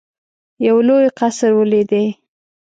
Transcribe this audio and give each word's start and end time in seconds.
یو 0.67 0.77
لوی 0.87 1.05
قصر 1.19 1.51
ولیدی. 1.55 2.03